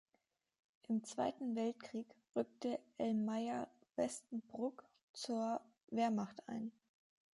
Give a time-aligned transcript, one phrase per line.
[0.87, 6.71] Im Zweiten Weltkrieg rückte Elmayer-Vestenbrugg zur Wehrmacht ein.